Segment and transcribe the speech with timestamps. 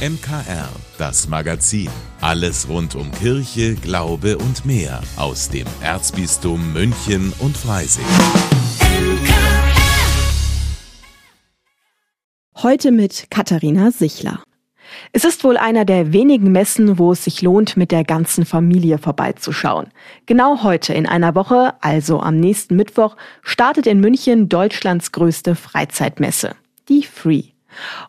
[0.00, 1.90] MKR, das Magazin.
[2.22, 8.06] Alles rund um Kirche, Glaube und mehr aus dem Erzbistum München und Freising.
[12.56, 14.42] Heute mit Katharina Sichler.
[15.12, 18.96] Es ist wohl einer der wenigen Messen, wo es sich lohnt, mit der ganzen Familie
[18.96, 19.88] vorbeizuschauen.
[20.24, 26.54] Genau heute in einer Woche, also am nächsten Mittwoch, startet in München Deutschlands größte Freizeitmesse,
[26.88, 27.49] die Free.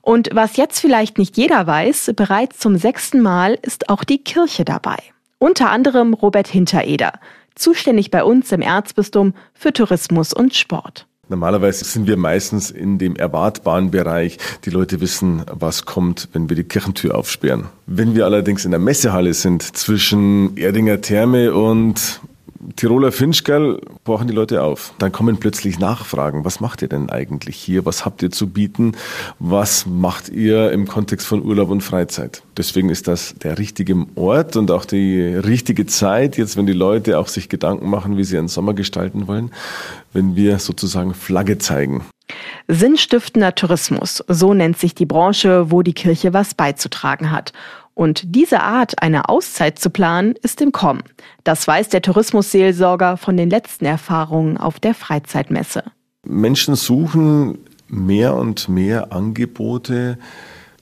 [0.02, 4.66] Und was jetzt vielleicht nicht jeder weiß, bereits zum sechsten Mal ist auch die Kirche
[4.66, 4.98] dabei.
[5.38, 7.14] Unter anderem Robert Hintereder,
[7.56, 11.06] zuständig bei uns im Erzbistum für Tourismus und Sport.
[11.30, 14.38] Normalerweise sind wir meistens in dem erwartbaren Bereich.
[14.66, 17.68] Die Leute wissen, was kommt, wenn wir die Kirchentür aufsperren.
[17.86, 22.20] Wenn wir allerdings in der Messehalle sind, zwischen Erdinger Therme und
[22.76, 24.94] Tiroler Finchgall brauchen die Leute auf.
[25.00, 26.46] Dann kommen plötzlich Nachfragen.
[26.46, 27.86] Was macht ihr denn eigentlich hier?
[27.86, 28.94] Was habt ihr zu bieten?
[29.40, 32.44] Was macht ihr im Kontext von Urlaub und Freizeit?
[32.58, 37.18] Deswegen ist das der richtige Ort und auch die richtige Zeit, jetzt wenn die Leute
[37.18, 39.52] auch sich Gedanken machen, wie sie ihren Sommer gestalten wollen,
[40.14, 42.06] wenn wir sozusagen Flagge zeigen.
[42.68, 47.52] Sinnstiftender Tourismus, so nennt sich die Branche, wo die Kirche was beizutragen hat.
[47.94, 51.04] Und diese Art, eine Auszeit zu planen, ist im Kommen.
[51.44, 55.84] Das weiß der Tourismusseelsorger von den letzten Erfahrungen auf der Freizeitmesse.
[56.26, 60.18] Menschen suchen mehr und mehr Angebote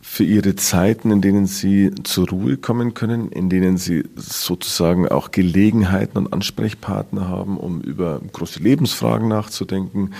[0.01, 5.31] für ihre Zeiten, in denen sie zur Ruhe kommen können, in denen sie sozusagen auch
[5.31, 10.13] Gelegenheiten und Ansprechpartner haben, um über große Lebensfragen nachzudenken,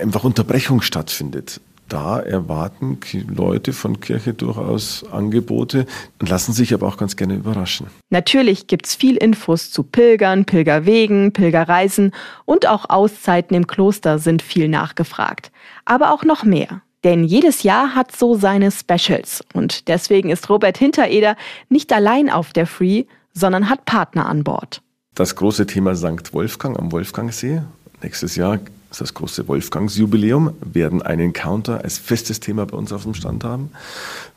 [0.00, 5.86] einfach Unterbrechung stattfindet da erwarten Leute von Kirche durchaus Angebote
[6.18, 7.86] und lassen sich aber auch ganz gerne überraschen.
[8.10, 12.12] Natürlich gibt es viel Infos zu Pilgern, Pilgerwegen, Pilgerreisen
[12.44, 15.50] und auch Auszeiten im Kloster sind viel nachgefragt.
[15.84, 16.82] Aber auch noch mehr.
[17.04, 21.36] Denn jedes Jahr hat so seine Specials und deswegen ist Robert Hintereder
[21.68, 23.04] nicht allein auf der Free,
[23.34, 24.80] sondern hat Partner an Bord.
[25.14, 26.32] Das große Thema St.
[26.32, 27.62] Wolfgang am Wolfgangsee.
[28.02, 28.58] Nächstes Jahr
[28.98, 33.70] das große Wolfgangsjubiläum, werden einen Counter als festes Thema bei uns auf dem Stand haben.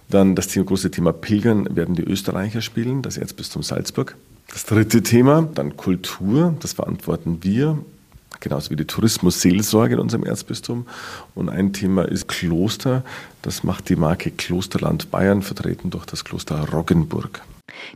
[0.10, 4.16] Dann das große Thema Pilgern werden die Österreicher spielen, das Erzbistum Salzburg.
[4.50, 7.78] Das dritte Thema, dann Kultur, das verantworten wir,
[8.40, 10.88] genauso wie die Tourismusseelsorge in unserem Erzbistum.
[11.36, 13.04] Und ein Thema ist Kloster,
[13.42, 17.42] das macht die Marke Klosterland Bayern, vertreten durch das Kloster Roggenburg.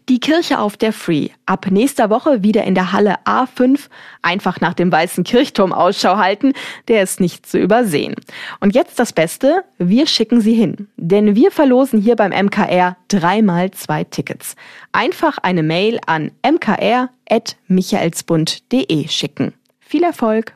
[0.10, 1.30] Die Kirche auf der Free.
[1.46, 3.88] Ab nächster Woche wieder in der Halle A5.
[4.22, 6.54] Einfach nach dem weißen Kirchturm Ausschau halten.
[6.88, 8.16] Der ist nicht zu übersehen.
[8.60, 9.64] Und jetzt das Beste.
[9.78, 10.88] Wir schicken Sie hin.
[10.98, 14.56] Denn wir verlosen hier beim MKR dreimal zwei Tickets.
[14.92, 19.54] Einfach eine Mail an mkr.michaelsbund.de schicken.
[19.80, 20.54] Viel Erfolg!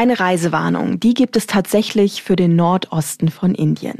[0.00, 3.98] Eine Reisewarnung, die gibt es tatsächlich für den Nordosten von Indien.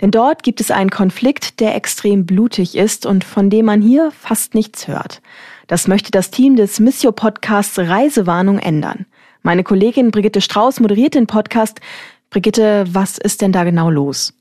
[0.00, 4.12] Denn dort gibt es einen Konflikt, der extrem blutig ist und von dem man hier
[4.12, 5.20] fast nichts hört.
[5.66, 9.04] Das möchte das Team des Missio Podcasts Reisewarnung ändern.
[9.42, 11.82] Meine Kollegin Brigitte Strauß moderiert den Podcast.
[12.30, 14.32] Brigitte, was ist denn da genau los?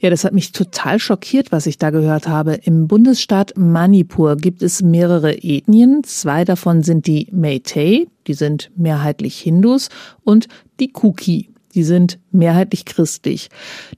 [0.00, 2.54] Ja, das hat mich total schockiert, was ich da gehört habe.
[2.54, 6.04] Im Bundesstaat Manipur gibt es mehrere Ethnien.
[6.04, 9.88] Zwei davon sind die Meitei, die sind mehrheitlich Hindus,
[10.22, 10.46] und
[10.78, 13.48] die Kuki, die sind mehrheitlich christlich.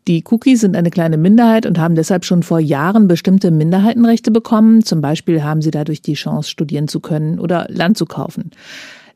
[0.09, 4.83] Die Kuki sind eine kleine Minderheit und haben deshalb schon vor Jahren bestimmte Minderheitenrechte bekommen.
[4.83, 8.53] Zum Beispiel haben sie dadurch die Chance, studieren zu können oder Land zu kaufen.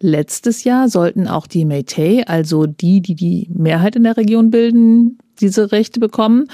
[0.00, 5.18] Letztes Jahr sollten auch die Meitei, also die, die die Mehrheit in der Region bilden,
[5.40, 6.48] diese Rechte bekommen.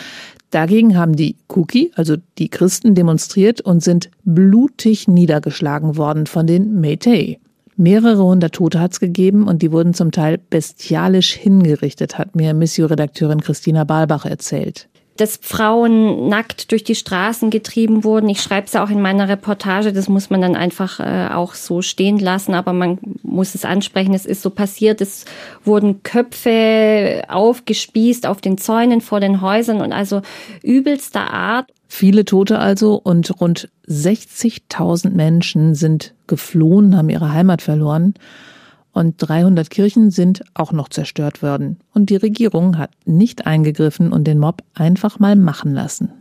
[0.51, 6.81] Dagegen haben die Kuki, also die Christen, demonstriert und sind blutig niedergeschlagen worden von den
[6.81, 7.39] Meitei.
[7.77, 12.53] Mehrere hundert Tote hat es gegeben und die wurden zum Teil bestialisch hingerichtet, hat mir
[12.53, 18.29] Missio-Redakteurin Christina Balbach erzählt dass Frauen nackt durch die Straßen getrieben wurden.
[18.29, 21.55] Ich schreibe es ja auch in meiner Reportage, das muss man dann einfach äh, auch
[21.55, 25.27] so stehen lassen, aber man muss es ansprechen, es ist so passiert, es
[25.65, 30.23] wurden Köpfe aufgespießt auf den Zäunen vor den Häusern und also
[30.63, 31.71] übelster Art.
[31.87, 38.15] Viele Tote also und rund 60.000 Menschen sind geflohen, haben ihre Heimat verloren
[39.01, 41.79] und 300 Kirchen sind auch noch zerstört worden.
[41.95, 46.13] Und die Regierung hat nicht eingegriffen und den Mob einfach mal machen lassen.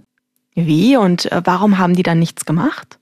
[0.56, 2.98] Wie und äh, warum haben die dann nichts gemacht?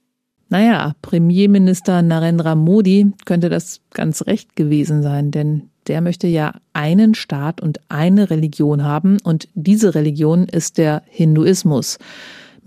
[0.49, 7.13] Naja, Premierminister Narendra Modi könnte das ganz recht gewesen sein, denn der möchte ja einen
[7.13, 11.99] Staat und eine Religion haben und diese Religion ist der Hinduismus.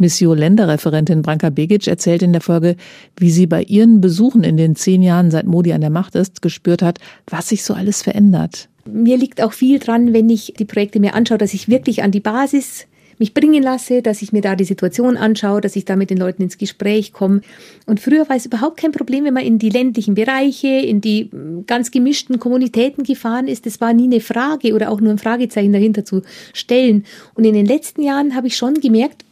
[0.00, 2.76] Mission-Länderreferentin Branka Begic erzählt in der Folge,
[3.16, 6.42] wie sie bei ihren Besuchen in den zehn Jahren, seit Modi an der Macht ist,
[6.42, 6.98] gespürt hat,
[7.28, 8.68] was sich so alles verändert.
[8.84, 12.10] Mir liegt auch viel dran, wenn ich die Projekte mir anschaue, dass ich wirklich an
[12.10, 12.86] die Basis
[13.20, 16.16] mich bringen lasse, dass ich mir da die Situation anschaue, dass ich da mit den
[16.16, 17.42] Leuten ins Gespräch komme.
[17.86, 21.24] Und früher war es überhaupt kein Problem, wenn man in die ländlichen Bereiche, in die
[21.24, 23.66] mm, ganz gemischten Kommunitäten gefahren ist.
[23.66, 26.22] Das war nie eine Frage oder auch nur ein Fragezeichen dahinter zu
[26.54, 27.04] stellen.
[27.34, 29.26] Und in den letzten Jahren habe ich schon gemerkt,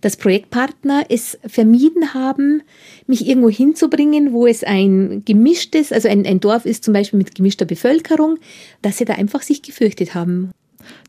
[0.00, 2.62] dass Projektpartner es vermieden haben,
[3.06, 7.34] mich irgendwo hinzubringen, wo es ein gemischtes, also ein, ein Dorf ist zum Beispiel mit
[7.34, 8.38] gemischter Bevölkerung,
[8.82, 10.50] dass sie da einfach sich gefürchtet haben.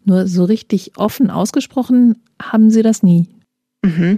[0.06, 3.27] Nur so richtig offen ausgesprochen haben Sie das nie.
[3.83, 4.15] Mhm.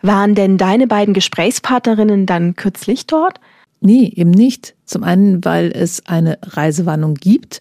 [0.00, 3.40] Waren denn deine beiden Gesprächspartnerinnen dann kürzlich dort?
[3.80, 4.74] Nee, eben nicht.
[4.84, 7.60] Zum einen, weil es eine Reisewarnung gibt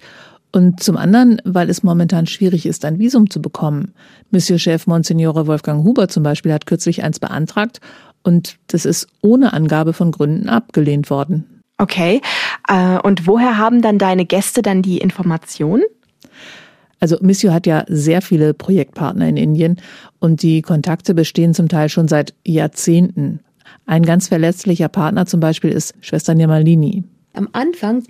[0.52, 3.94] und zum anderen, weil es momentan schwierig ist, ein Visum zu bekommen.
[4.32, 7.80] Monsieur-Chef Monsignore Wolfgang Huber zum Beispiel hat kürzlich eins beantragt
[8.24, 11.62] und das ist ohne Angabe von Gründen abgelehnt worden.
[11.78, 12.22] Okay.
[12.68, 15.84] Äh, und woher haben dann deine Gäste dann die Informationen?
[17.00, 19.78] Also Missio hat ja sehr viele Projektpartner in Indien
[20.20, 23.40] und die Kontakte bestehen zum Teil schon seit Jahrzehnten.
[23.88, 27.04] Ein ganz verletzlicher Partner zum Beispiel ist Schwester Nirmalini.
[27.34, 28.04] Am Anfang,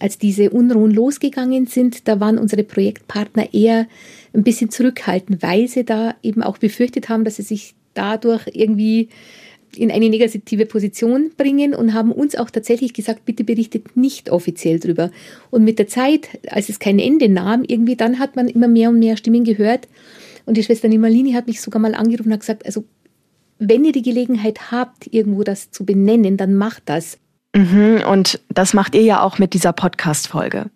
[0.00, 3.86] als diese Unruhen losgegangen sind, da waren unsere Projektpartner eher
[4.34, 9.08] ein bisschen zurückhaltend, weil sie da eben auch befürchtet haben, dass sie sich dadurch irgendwie
[9.76, 14.78] in eine negative Position bringen und haben uns auch tatsächlich gesagt, bitte berichtet nicht offiziell
[14.78, 15.10] drüber.
[15.50, 18.90] Und mit der Zeit, als es kein Ende nahm, irgendwie dann hat man immer mehr
[18.90, 19.88] und mehr Stimmen gehört.
[20.44, 22.84] Und die Schwester Nimalini hat mich sogar mal angerufen und hat gesagt, also
[23.58, 27.18] wenn ihr die Gelegenheit habt, irgendwo das zu benennen, dann macht das.
[27.56, 30.66] Mhm, und das macht ihr ja auch mit dieser Podcast-Folge.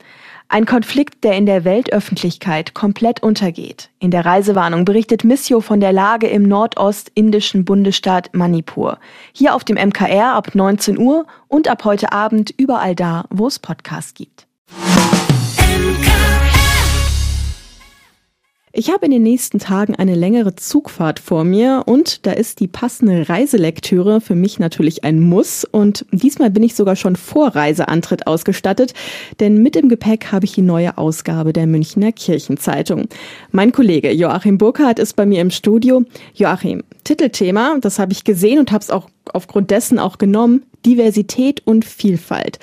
[0.48, 3.90] Ein Konflikt, der in der Weltöffentlichkeit komplett untergeht.
[3.98, 8.98] In der Reisewarnung berichtet Missio von der Lage im nordostindischen Bundesstaat Manipur.
[9.32, 13.58] Hier auf dem MKR ab 19 Uhr und ab heute Abend überall da, wo es
[13.58, 14.46] Podcasts gibt.
[18.72, 22.68] Ich habe in den nächsten Tagen eine längere Zugfahrt vor mir und da ist die
[22.68, 28.28] passende Reiselektüre für mich natürlich ein Muss und diesmal bin ich sogar schon vor Reiseantritt
[28.28, 28.94] ausgestattet,
[29.40, 33.08] denn mit im Gepäck habe ich die neue Ausgabe der Münchner Kirchenzeitung.
[33.50, 36.04] Mein Kollege Joachim Burkhardt ist bei mir im Studio.
[36.34, 41.60] Joachim, Titelthema, das habe ich gesehen und habe es auch aufgrund dessen auch genommen, Diversität
[41.66, 42.60] und Vielfalt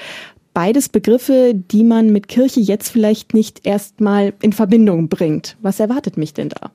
[0.58, 5.56] beides Begriffe, die man mit Kirche jetzt vielleicht nicht erstmal in Verbindung bringt.
[5.62, 6.72] Was erwartet mich denn da?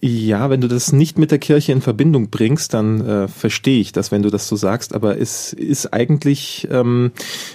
[0.00, 3.92] Ja, wenn du das nicht mit der Kirche in Verbindung bringst, dann äh, verstehe ich
[3.92, 7.12] das, wenn du das so sagst, aber es ist eigentlich ähm,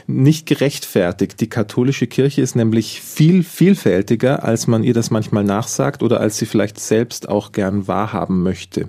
[0.08, 1.42] nicht gerechtfertigt.
[1.42, 6.38] Die katholische Kirche ist nämlich viel vielfältiger, als man ihr das manchmal nachsagt oder als
[6.38, 8.88] sie vielleicht selbst auch gern wahrhaben möchte.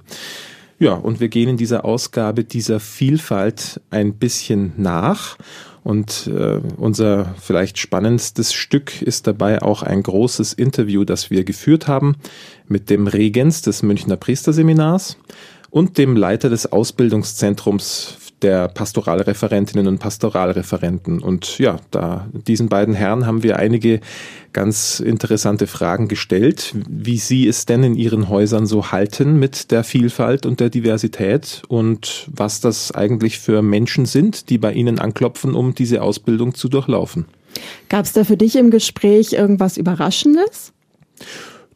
[0.78, 5.36] Ja, und wir gehen in dieser Ausgabe dieser Vielfalt ein bisschen nach.
[5.84, 11.88] Und äh, unser vielleicht spannendstes Stück ist dabei auch ein großes Interview, das wir geführt
[11.88, 12.16] haben
[12.66, 15.18] mit dem Regens des Münchner Priesterseminars
[15.68, 21.20] und dem Leiter des Ausbildungszentrums der Pastoralreferentinnen und Pastoralreferenten.
[21.20, 24.00] Und ja, da diesen beiden Herren haben wir einige
[24.52, 29.82] ganz interessante Fragen gestellt, wie sie es denn in ihren Häusern so halten mit der
[29.82, 35.54] Vielfalt und der Diversität und was das eigentlich für Menschen sind, die bei ihnen anklopfen,
[35.54, 37.24] um diese Ausbildung zu durchlaufen.
[37.88, 40.72] Gab es da für dich im Gespräch irgendwas Überraschendes?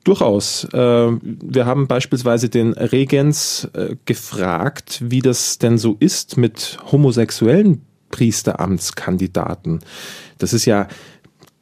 [0.08, 0.64] Durchaus.
[0.72, 7.82] Äh, wir haben beispielsweise den Regens äh, gefragt, wie das denn so ist mit homosexuellen
[8.10, 9.80] Priesteramtskandidaten.
[10.38, 10.88] Das ist ja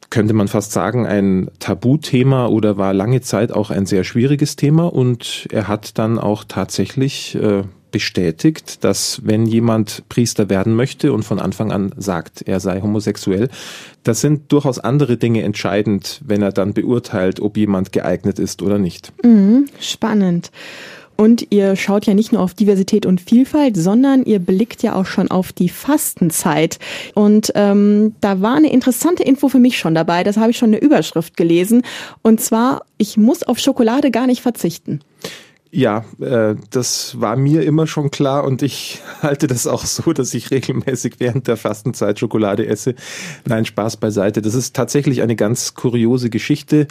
[0.09, 4.85] könnte man fast sagen, ein Tabuthema oder war lange Zeit auch ein sehr schwieriges Thema
[4.85, 11.23] und er hat dann auch tatsächlich äh, bestätigt, dass wenn jemand Priester werden möchte und
[11.23, 13.49] von Anfang an sagt, er sei homosexuell,
[14.03, 18.79] das sind durchaus andere Dinge entscheidend, wenn er dann beurteilt, ob jemand geeignet ist oder
[18.79, 19.11] nicht.
[19.23, 20.51] Mhm, spannend.
[21.17, 25.07] Und ihr schaut ja nicht nur auf Diversität und Vielfalt, sondern ihr blickt ja auch
[25.07, 26.77] schon auf die Fastenzeit.
[27.15, 30.23] Und ähm, da war eine interessante Info für mich schon dabei.
[30.23, 31.81] Das habe ich schon in der Überschrift gelesen.
[32.21, 35.01] Und zwar, ich muss auf Schokolade gar nicht verzichten.
[35.71, 40.33] Ja, äh, das war mir immer schon klar und ich halte das auch so, dass
[40.33, 42.95] ich regelmäßig während der Fastenzeit Schokolade esse.
[43.45, 44.41] Nein, Spaß beiseite.
[44.41, 46.87] Das ist tatsächlich eine ganz kuriose Geschichte.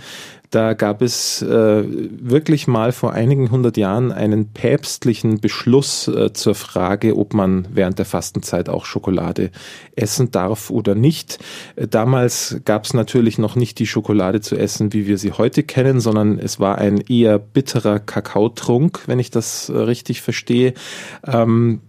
[0.51, 6.55] Da gab es äh, wirklich mal vor einigen hundert Jahren einen päpstlichen Beschluss äh, zur
[6.55, 9.51] Frage, ob man während der Fastenzeit auch Schokolade
[9.97, 11.39] essen darf oder nicht.
[11.75, 15.63] Äh, damals gab es natürlich noch nicht die Schokolade zu essen, wie wir sie heute
[15.63, 20.75] kennen, sondern es war ein eher bitterer Kakaotrunk, wenn ich das äh, richtig verstehe.
[21.27, 21.81] Ähm,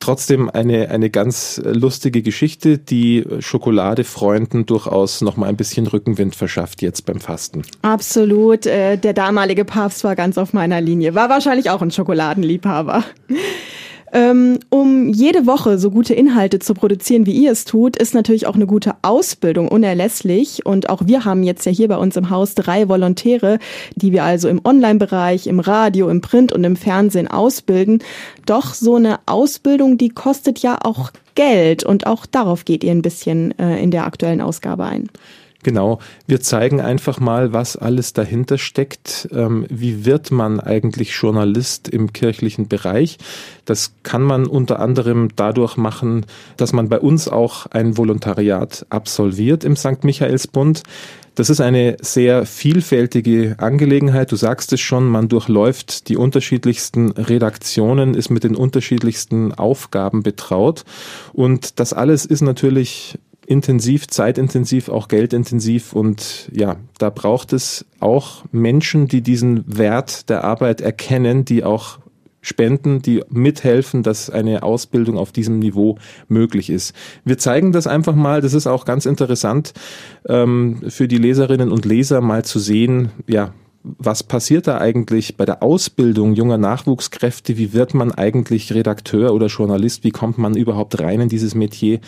[0.00, 7.06] trotzdem eine, eine ganz lustige Geschichte, die Schokoladefreunden durchaus nochmal ein bisschen Rückenwind verschafft jetzt
[7.06, 7.62] beim Fasten.
[7.82, 8.66] Absolut.
[8.66, 11.14] Äh, der damalige Papst war ganz auf meiner Linie.
[11.14, 13.04] War wahrscheinlich auch ein Schokoladenliebhaber.
[14.14, 18.46] Ähm, um jede Woche so gute Inhalte zu produzieren, wie ihr es tut, ist natürlich
[18.46, 20.66] auch eine gute Ausbildung unerlässlich.
[20.66, 23.58] Und auch wir haben jetzt ja hier bei uns im Haus drei Volontäre,
[23.96, 28.02] die wir also im Online-Bereich, im Radio, im Print und im Fernsehen ausbilden.
[28.44, 31.82] Doch so eine Ausbildung, die kostet ja auch Geld.
[31.82, 35.08] Und auch darauf geht ihr ein bisschen äh, in der aktuellen Ausgabe ein.
[35.64, 39.28] Genau, wir zeigen einfach mal, was alles dahinter steckt.
[39.32, 43.18] Ähm, wie wird man eigentlich Journalist im kirchlichen Bereich?
[43.64, 46.26] Das kann man unter anderem dadurch machen,
[46.56, 50.02] dass man bei uns auch ein Volontariat absolviert im St.
[50.02, 50.82] Michaelsbund.
[51.36, 54.32] Das ist eine sehr vielfältige Angelegenheit.
[54.32, 60.84] Du sagst es schon, man durchläuft die unterschiedlichsten Redaktionen, ist mit den unterschiedlichsten Aufgaben betraut.
[61.32, 65.92] Und das alles ist natürlich intensiv, zeitintensiv, auch geldintensiv.
[65.92, 71.98] Und ja, da braucht es auch Menschen, die diesen Wert der Arbeit erkennen, die auch
[72.42, 75.96] spenden, die mithelfen, dass eine Ausbildung auf diesem Niveau
[76.28, 76.94] möglich ist.
[77.24, 79.72] Wir zeigen das einfach mal, das ist auch ganz interessant
[80.28, 85.44] ähm, für die Leserinnen und Leser mal zu sehen, ja, was passiert da eigentlich bei
[85.44, 87.58] der Ausbildung junger Nachwuchskräfte?
[87.58, 90.04] Wie wird man eigentlich Redakteur oder Journalist?
[90.04, 92.00] Wie kommt man überhaupt rein in dieses Metier?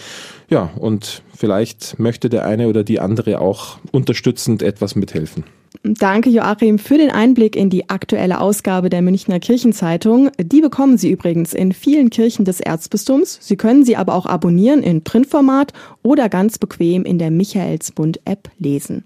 [0.48, 5.44] Ja, und vielleicht möchte der eine oder die andere auch unterstützend etwas mithelfen.
[5.82, 10.30] Danke, Joachim, für den Einblick in die aktuelle Ausgabe der Münchner Kirchenzeitung.
[10.38, 13.38] Die bekommen Sie übrigens in vielen Kirchen des Erzbistums.
[13.42, 19.04] Sie können sie aber auch abonnieren in Printformat oder ganz bequem in der Michaelsbund-App lesen.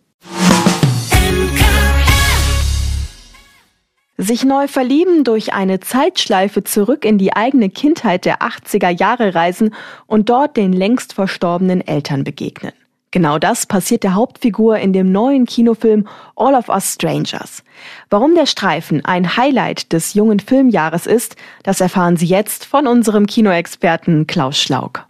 [4.21, 9.73] Sich neu verlieben, durch eine Zeitschleife zurück in die eigene Kindheit der 80er Jahre reisen
[10.09, 12.73] und dort den längst verstorbenen Eltern begegnen.
[13.13, 17.63] Genau das passiert der Hauptfigur in dem neuen Kinofilm All of Us Strangers.
[18.11, 23.27] Warum der Streifen ein Highlight des jungen Filmjahres ist, das erfahren Sie jetzt von unserem
[23.27, 25.07] Kinoexperten Klaus Schlaug.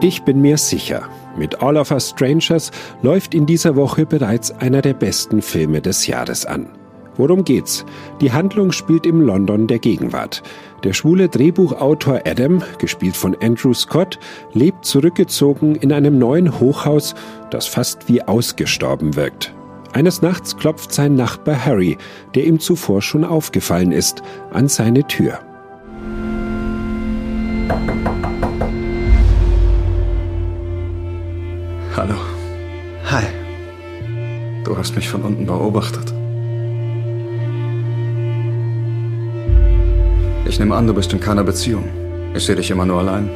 [0.00, 4.82] Ich bin mir sicher, mit All of Us Strangers läuft in dieser Woche bereits einer
[4.82, 6.68] der besten Filme des Jahres an.
[7.18, 7.84] Worum geht's?
[8.20, 10.42] Die Handlung spielt im London der Gegenwart.
[10.84, 14.20] Der schwule Drehbuchautor Adam, gespielt von Andrew Scott,
[14.54, 17.14] lebt zurückgezogen in einem neuen Hochhaus,
[17.50, 19.52] das fast wie ausgestorben wirkt.
[19.92, 21.98] Eines Nachts klopft sein Nachbar Harry,
[22.36, 24.22] der ihm zuvor schon aufgefallen ist,
[24.52, 25.40] an seine Tür.
[31.96, 32.14] Hallo.
[33.06, 33.24] Hi.
[34.62, 36.14] Du hast mich von unten beobachtet.
[40.48, 41.84] Ich nehme an, du bist in keiner Beziehung.
[42.34, 43.28] Ich sehe dich immer nur allein.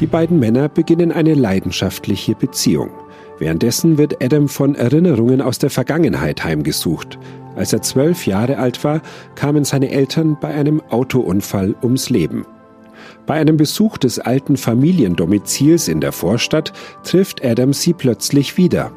[0.00, 2.90] Die beiden Männer beginnen eine leidenschaftliche Beziehung.
[3.38, 7.18] Währenddessen wird Adam von Erinnerungen aus der Vergangenheit heimgesucht.
[7.54, 9.02] Als er zwölf Jahre alt war,
[9.34, 12.46] kamen seine Eltern bei einem Autounfall ums Leben.
[13.26, 16.72] Bei einem Besuch des alten Familiendomizils in der Vorstadt
[17.04, 18.90] trifft Adam sie plötzlich wieder.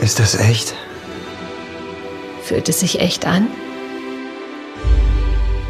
[0.00, 0.74] Ist das echt?
[2.44, 3.46] Fühlt es sich echt an?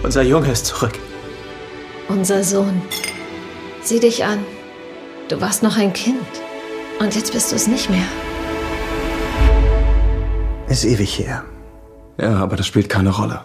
[0.02, 0.98] Unser Junge ist zurück.
[2.08, 2.82] Unser Sohn.
[3.80, 4.40] Sieh dich an.
[5.28, 6.18] Du warst noch ein Kind.
[6.98, 8.06] Und jetzt bist du es nicht mehr.
[10.68, 11.44] Ist ewig her.
[12.20, 13.44] Ja, aber das spielt keine Rolle.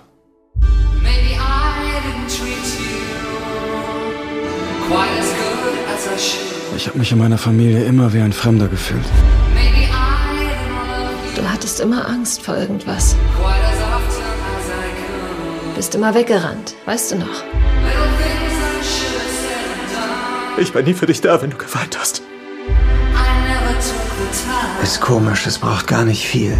[6.75, 9.05] Ich habe mich in meiner Familie immer wie ein Fremder gefühlt.
[11.69, 13.15] Du hattest immer Angst vor irgendwas.
[15.75, 17.43] Bist immer weggerannt, weißt du noch?
[20.57, 22.23] Ich war nie für dich da, wenn du geweint hast.
[24.81, 26.57] Ist komisch, es braucht gar nicht viel.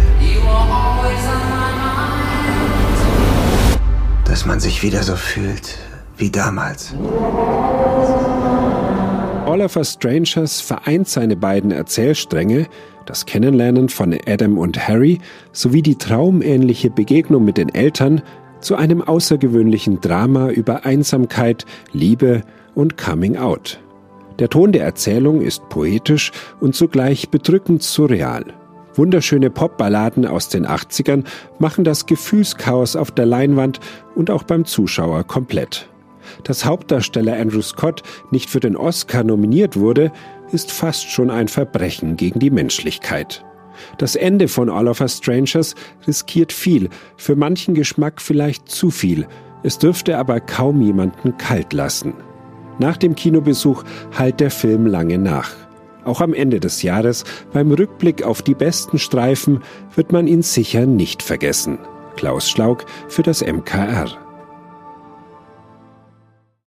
[4.26, 5.76] Dass man sich wieder so fühlt
[6.18, 6.94] wie damals.
[9.60, 12.66] Oliver Strangers vereint seine beiden Erzählstränge,
[13.04, 15.18] das Kennenlernen von Adam und Harry
[15.52, 18.22] sowie die traumähnliche Begegnung mit den Eltern
[18.62, 22.40] zu einem außergewöhnlichen Drama über Einsamkeit, Liebe
[22.74, 23.78] und Coming Out.
[24.38, 28.46] Der Ton der Erzählung ist poetisch und zugleich bedrückend surreal.
[28.94, 31.24] Wunderschöne Popballaden aus den 80ern
[31.58, 33.78] machen das Gefühlschaos auf der Leinwand
[34.14, 35.86] und auch beim Zuschauer komplett.
[36.44, 40.12] Dass Hauptdarsteller Andrew Scott nicht für den Oscar nominiert wurde,
[40.52, 43.44] ist fast schon ein Verbrechen gegen die Menschlichkeit.
[43.98, 45.74] Das Ende von All of Us Strangers
[46.06, 49.26] riskiert viel, für manchen Geschmack vielleicht zu viel.
[49.62, 52.14] Es dürfte aber kaum jemanden kalt lassen.
[52.78, 53.84] Nach dem Kinobesuch
[54.16, 55.50] halt der Film lange nach.
[56.04, 59.60] Auch am Ende des Jahres, beim Rückblick auf die besten Streifen,
[59.94, 61.78] wird man ihn sicher nicht vergessen.
[62.16, 64.29] Klaus Schlaug für das MKR.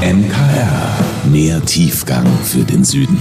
[0.00, 0.98] MKR.
[1.30, 3.18] Mehr Tiefgang für den Süden.